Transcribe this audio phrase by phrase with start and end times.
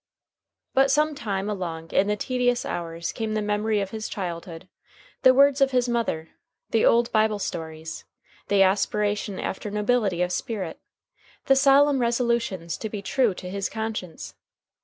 [0.73, 4.67] But some time along in the tedious hours came the memory of his childhood,
[5.21, 6.29] the words of his mother,
[6.71, 8.03] the old Bible stories,
[8.47, 10.79] the aspiration after nobility of spirit,
[11.45, 14.33] the solemn resolutions to be true to his conscience.